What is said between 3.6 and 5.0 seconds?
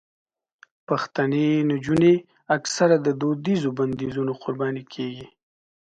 بندیزونو قرباني